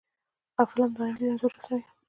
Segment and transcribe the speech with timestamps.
[0.69, 1.83] فلم د آینده انځور رسموي